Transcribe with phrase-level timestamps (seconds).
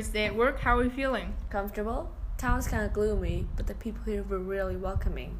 [0.00, 1.34] First day at work, how are you feeling?
[1.50, 2.10] Comfortable?
[2.38, 5.38] Town's kind of gloomy, but the people here were really welcoming.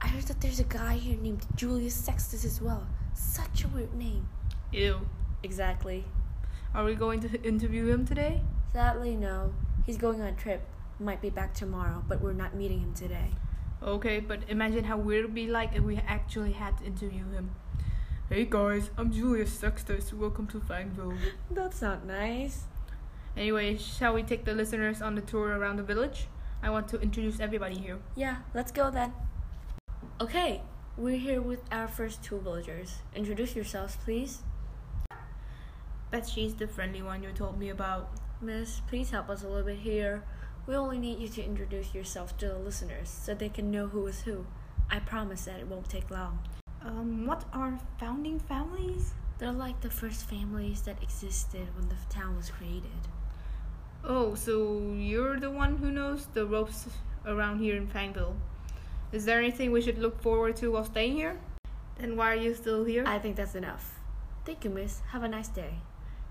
[0.00, 2.84] I heard that there's a guy here named Julius Sextus as well.
[3.14, 4.28] Such a weird name.
[4.72, 5.02] Ew.
[5.44, 6.04] Exactly.
[6.74, 8.42] Are we going to interview him today?
[8.72, 9.54] Sadly, no.
[9.86, 10.62] He's going on a trip.
[10.98, 13.30] Might be back tomorrow, but we're not meeting him today.
[13.84, 17.30] Okay, but imagine how weird it would be like if we actually had to interview
[17.30, 17.54] him.
[18.28, 20.12] Hey guys, I'm Julius Sextus.
[20.12, 21.16] Welcome to Fangville.
[21.52, 22.64] That's not nice.
[23.36, 26.26] Anyway, shall we take the listeners on the tour around the village?
[26.62, 27.98] I want to introduce everybody here.
[28.14, 29.12] Yeah, let's go then.
[30.20, 30.60] Okay,
[30.96, 32.98] we're here with our first two villagers.
[33.16, 34.42] Introduce yourselves, please.
[36.10, 38.10] Bet she's the friendly one you told me about.
[38.40, 40.24] Miss, please help us a little bit here.
[40.66, 44.06] We only need you to introduce yourself to the listeners so they can know who
[44.06, 44.46] is who.
[44.90, 46.38] I promise that it won't take long.
[46.84, 49.14] Um, what are founding families?
[49.38, 52.90] They're like the first families that existed when the town was created.
[54.04, 56.88] Oh, so you're the one who knows the ropes
[57.24, 58.34] around here in Fangville.
[59.12, 61.38] Is there anything we should look forward to while staying here?
[61.98, 63.04] Then why are you still here?
[63.06, 64.00] I think that's enough.
[64.44, 65.02] Thank you, miss.
[65.10, 65.74] Have a nice day.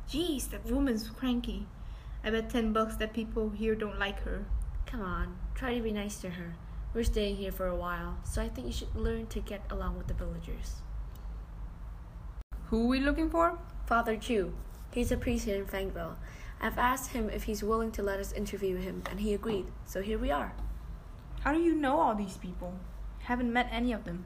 [0.09, 1.65] Jeez, that woman's cranky.
[2.25, 4.43] I bet 10 bucks that people here don't like her.
[4.85, 6.55] Come on, try to be nice to her.
[6.93, 9.97] We're staying here for a while, so I think you should learn to get along
[9.97, 10.81] with the villagers.
[12.65, 13.57] Who are we looking for?
[13.85, 14.53] Father Chu.
[14.93, 16.15] He's a priest here in Fangville.
[16.63, 20.03] I've asked him if he's willing to let us interview him, and he agreed, so
[20.03, 20.53] here we are.
[21.39, 22.75] How do you know all these people?
[23.23, 24.25] Haven't met any of them.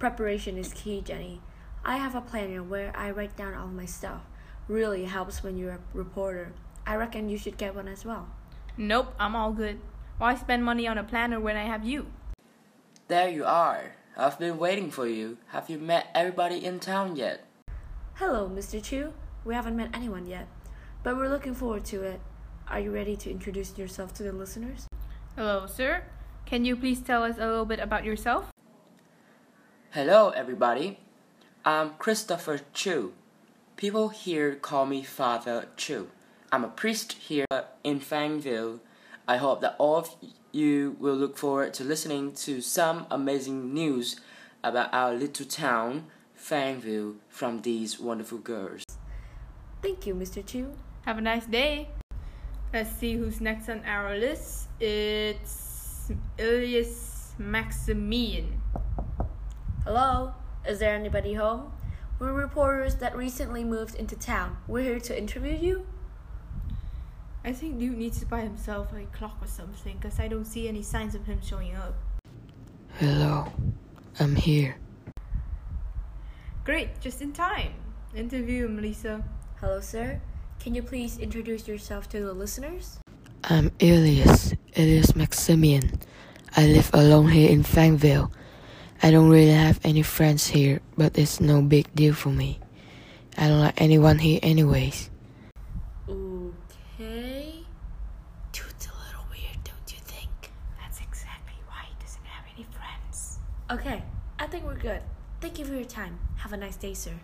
[0.00, 1.40] Preparation is key, Jenny.
[1.84, 4.22] I have a planner where I write down all my stuff.
[4.66, 6.52] Really helps when you're a reporter.
[6.84, 8.28] I reckon you should get one as well.
[8.76, 9.78] Nope, I'm all good.
[10.18, 12.06] Why spend money on a planner when I have you?
[13.06, 13.94] There you are.
[14.16, 15.38] I've been waiting for you.
[15.48, 17.46] Have you met everybody in town yet?
[18.14, 18.82] Hello, Mr.
[18.82, 19.12] Chu.
[19.44, 20.48] We haven't met anyone yet,
[21.02, 22.20] but we're looking forward to it.
[22.68, 24.86] Are you ready to introduce yourself to the listeners?
[25.36, 26.04] Hello, sir.
[26.46, 28.50] Can you please tell us a little bit about yourself?
[29.90, 30.98] Hello, everybody.
[31.64, 33.12] I'm Christopher Chu.
[33.76, 36.10] People here call me Father Chu.
[36.52, 37.46] I'm a priest here
[37.82, 38.80] in Fangville.
[39.26, 40.16] I hope that all of
[40.52, 44.20] you will look forward to listening to some amazing news
[44.62, 46.06] about our little town,
[46.36, 48.84] Fangville, from these wonderful girls.
[49.82, 50.44] Thank you, Mr.
[50.44, 50.74] Chu.
[51.10, 51.88] Have a nice day.
[52.72, 54.68] Let's see who's next on our list.
[54.78, 58.62] It's Elias Maximian.
[59.82, 60.34] Hello?
[60.64, 61.72] Is there anybody home?
[62.20, 64.58] We're reporters that recently moved into town.
[64.68, 65.86] We're here to interview you.
[67.44, 70.68] I think Dude needs to buy himself a clock or something because I don't see
[70.68, 71.96] any signs of him showing up.
[73.00, 73.52] Hello,
[74.20, 74.76] I'm here.
[76.62, 77.72] Great, just in time.
[78.14, 79.24] Interview him, Lisa.
[79.60, 80.20] Hello, sir.
[80.60, 82.98] Can you please introduce yourself to the listeners?
[83.44, 85.98] I'm Elias, Elias Maximian.
[86.54, 88.30] I live alone here in Fangville.
[89.02, 92.60] I don't really have any friends here, but it's no big deal for me.
[93.38, 95.08] I don't like anyone here anyways.
[96.06, 97.64] Okay.
[98.52, 100.52] Dude's a little weird, don't you think?
[100.78, 103.38] That's exactly why he doesn't have any friends.
[103.70, 104.02] Okay,
[104.38, 105.00] I think we're good.
[105.40, 106.18] Thank you for your time.
[106.36, 107.14] Have a nice day, sir.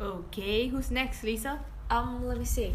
[0.00, 1.60] Okay, who's next, Lisa?
[1.90, 2.74] Um, let me see.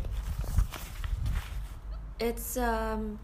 [2.19, 3.19] It's, um,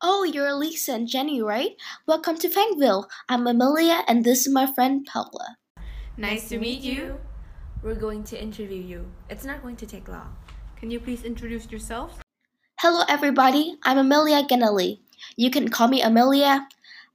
[0.00, 1.72] Oh, you're Lisa and Jenny, right?
[2.06, 3.06] Welcome to Fangville.
[3.28, 5.56] I'm Amelia, and this is my friend Paula.
[6.16, 7.18] Nice, to meet you.
[7.82, 9.06] we're going to interview you.
[9.28, 10.36] It's not going to take long.
[10.76, 12.20] Can you please introduce yourself?
[12.80, 13.76] Hello, everybody.
[13.84, 15.00] I'm Amelia Ganelli.
[15.36, 16.66] You can call me Amelia.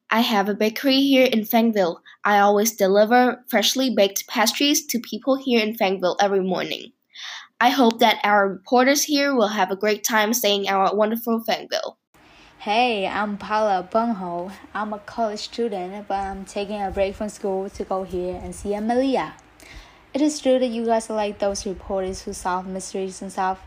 [0.09, 1.99] I have a bakery here in Fangville.
[2.23, 6.91] I always deliver freshly baked pastries to people here in Fangville every morning.
[7.63, 11.41] I hope that our reporters here will have a great time staying in our wonderful
[11.45, 11.95] Fangville.
[12.59, 14.51] Hey, I'm Paula Bunho.
[14.73, 18.53] I'm a college student, but I'm taking a break from school to go here and
[18.53, 19.35] see Amelia.
[20.13, 23.61] It is true that you guys are like those reporters who solve mysteries and stuff.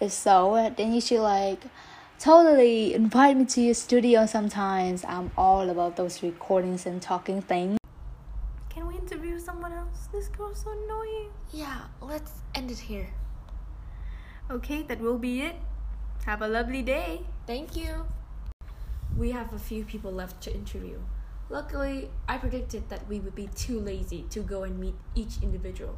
[0.00, 1.64] If so, then you should like
[2.20, 5.04] totally invite me to your studio sometimes.
[5.04, 7.78] I'm all about those recordings and talking things.
[8.68, 10.06] Can we interview someone else?
[10.12, 11.30] This girl's so annoying.
[11.52, 13.08] Yeah, let's end it here.
[14.50, 15.54] Okay, that will be it.
[16.26, 17.20] Have a lovely day.
[17.46, 18.04] Thank you.
[19.16, 20.98] We have a few people left to interview.
[21.48, 25.96] Luckily, I predicted that we would be too lazy to go and meet each individual.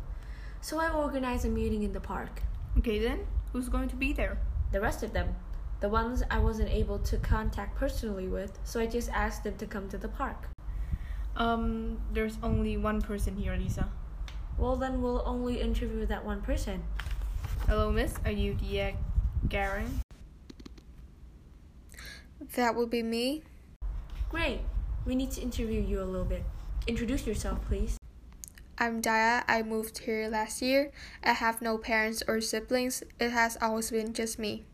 [0.60, 2.42] So I organized a meeting in the park.
[2.76, 4.36] Okay then, who's going to be there?
[4.70, 5.34] The rest of them,
[5.80, 9.66] the ones I wasn't able to contact personally with, so I just asked them to
[9.66, 10.48] come to the park.
[11.36, 13.88] Um, there's only one person here, Lisa.
[14.58, 16.84] Well, then we'll only interview that one person.
[17.72, 18.12] Hello, miss.
[18.26, 18.90] Are you the uh,
[19.48, 20.02] Garen?
[22.54, 23.44] That would be me.
[24.28, 24.60] Great.
[25.06, 26.44] We need to interview you a little bit.
[26.86, 27.96] Introduce yourself, please.
[28.76, 29.42] I'm Daya.
[29.48, 30.90] I moved here last year.
[31.24, 33.02] I have no parents or siblings.
[33.18, 34.66] It has always been just me.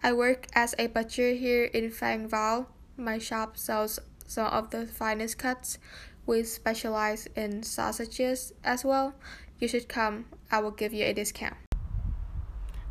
[0.00, 2.66] I work as a butcher here in Fangville.
[2.96, 3.98] My shop sells
[4.28, 5.78] some of the finest cuts.
[6.24, 9.14] We specialize in sausages as well.
[9.58, 10.26] You should come.
[10.52, 11.67] I will give you a discount.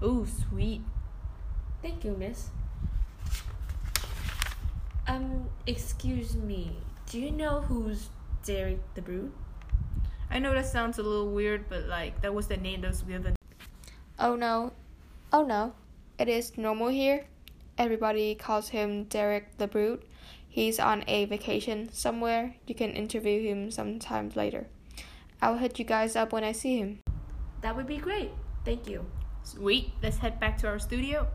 [0.03, 0.81] Ooh, sweet.
[1.81, 2.49] Thank you, miss.
[5.07, 6.77] Um, excuse me.
[7.09, 8.09] Do you know who's
[8.45, 9.33] Derek the Brute?
[10.29, 13.01] I know that sounds a little weird, but like that was the name that was
[13.01, 13.35] given.
[14.19, 14.73] Oh no.
[15.31, 15.73] Oh no.
[16.19, 17.25] It is normal here.
[17.77, 20.03] Everybody calls him Derek the Brute.
[20.49, 22.55] He's on a vacation somewhere.
[22.65, 24.67] You can interview him sometime later.
[25.41, 26.99] I'll hit you guys up when I see him.
[27.61, 28.31] That would be great.
[28.65, 29.05] Thank you.
[29.47, 29.94] Sweet.
[30.03, 31.25] Let's head back to our studio.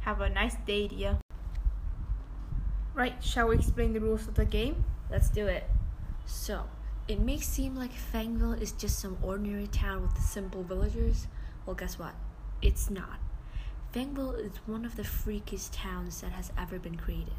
[0.00, 1.18] Have a nice day, dear.
[2.94, 4.82] Right, shall we explain the rules of the game?
[5.10, 5.64] Let's do it.
[6.24, 6.64] So,
[7.06, 11.26] it may seem like Fangville is just some ordinary town with simple villagers.
[11.66, 12.14] Well, guess what?
[12.62, 13.18] It's not.
[13.94, 17.34] Fangville is one of the freakiest towns that has ever been created.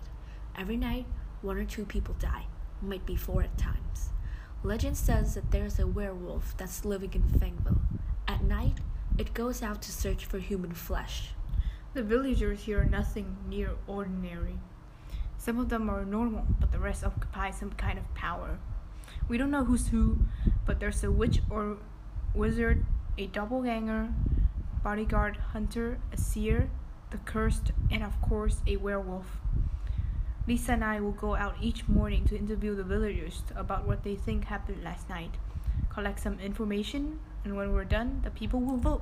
[0.56, 1.08] Every night,
[1.42, 2.46] one or two people die,
[2.80, 4.10] might be four at times.
[4.64, 7.82] Legend says that there's a werewolf that's living in Fangville.
[8.28, 8.78] At night,
[9.22, 11.34] it goes out to search for human flesh.
[11.94, 14.58] The villagers here are nothing near ordinary.
[15.38, 18.58] Some of them are normal, but the rest occupy some kind of power.
[19.28, 20.18] We don't know who's who,
[20.66, 21.78] but there's a witch or
[22.34, 22.84] wizard,
[23.16, 24.12] a doppelganger,
[24.84, 26.72] bodyguard, hunter, a seer,
[27.12, 29.38] the cursed, and of course a werewolf.
[30.48, 34.16] Lisa and I will go out each morning to interview the villagers about what they
[34.16, 35.36] think happened last night,
[35.90, 39.02] collect some information, and when we're done, the people will vote.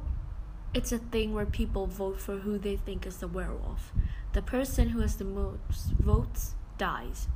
[0.74, 3.92] It's a thing where people vote for who they think is the werewolf.
[4.34, 7.28] The person who has the most votes dies.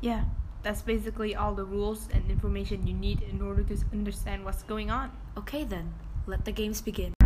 [0.00, 0.24] Yeah,
[0.62, 4.90] that's basically all the rules and information you need in order to understand what's going
[4.90, 5.12] on.
[5.36, 5.94] Okay then,
[6.26, 7.17] let the games begin.